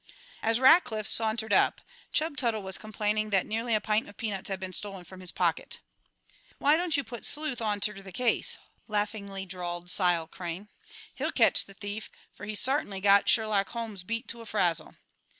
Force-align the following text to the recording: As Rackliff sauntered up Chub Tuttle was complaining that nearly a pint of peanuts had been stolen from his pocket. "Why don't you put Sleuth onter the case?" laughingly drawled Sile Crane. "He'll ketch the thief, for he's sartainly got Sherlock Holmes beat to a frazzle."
As 0.41 0.57
Rackliff 0.59 1.05
sauntered 1.05 1.53
up 1.53 1.79
Chub 2.11 2.35
Tuttle 2.35 2.63
was 2.63 2.79
complaining 2.79 3.29
that 3.29 3.45
nearly 3.45 3.75
a 3.75 3.79
pint 3.79 4.09
of 4.09 4.17
peanuts 4.17 4.49
had 4.49 4.59
been 4.59 4.73
stolen 4.73 5.03
from 5.03 5.19
his 5.19 5.31
pocket. 5.31 5.79
"Why 6.57 6.75
don't 6.75 6.97
you 6.97 7.03
put 7.03 7.23
Sleuth 7.23 7.61
onter 7.61 8.01
the 8.01 8.11
case?" 8.11 8.57
laughingly 8.87 9.45
drawled 9.45 9.91
Sile 9.91 10.25
Crane. 10.25 10.69
"He'll 11.13 11.31
ketch 11.31 11.65
the 11.65 11.75
thief, 11.75 12.09
for 12.33 12.47
he's 12.47 12.59
sartainly 12.61 12.99
got 12.99 13.29
Sherlock 13.29 13.69
Holmes 13.69 14.03
beat 14.03 14.27
to 14.29 14.41
a 14.41 14.47
frazzle." 14.47 14.95